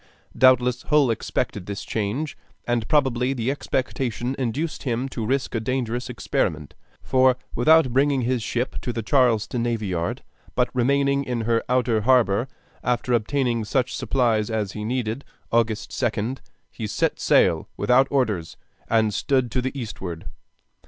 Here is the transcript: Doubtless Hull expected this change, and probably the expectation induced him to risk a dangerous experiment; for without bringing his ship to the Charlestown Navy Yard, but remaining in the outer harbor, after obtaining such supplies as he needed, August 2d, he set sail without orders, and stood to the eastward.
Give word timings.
Doubtless 0.35 0.81
Hull 0.81 1.11
expected 1.11 1.67
this 1.67 1.83
change, 1.83 2.35
and 2.65 2.87
probably 2.87 3.33
the 3.33 3.51
expectation 3.51 4.35
induced 4.39 4.81
him 4.81 5.07
to 5.09 5.23
risk 5.27 5.53
a 5.53 5.59
dangerous 5.59 6.09
experiment; 6.09 6.73
for 7.03 7.37
without 7.53 7.93
bringing 7.93 8.21
his 8.23 8.41
ship 8.41 8.81
to 8.81 8.91
the 8.91 9.03
Charlestown 9.03 9.61
Navy 9.61 9.85
Yard, 9.85 10.23
but 10.55 10.71
remaining 10.73 11.23
in 11.23 11.37
the 11.45 11.63
outer 11.69 12.01
harbor, 12.01 12.47
after 12.83 13.13
obtaining 13.13 13.63
such 13.63 13.95
supplies 13.95 14.49
as 14.49 14.71
he 14.71 14.83
needed, 14.83 15.23
August 15.51 15.91
2d, 15.91 16.39
he 16.71 16.87
set 16.87 17.19
sail 17.19 17.69
without 17.77 18.07
orders, 18.09 18.57
and 18.89 19.13
stood 19.13 19.51
to 19.51 19.61
the 19.61 19.79
eastward. 19.79 20.25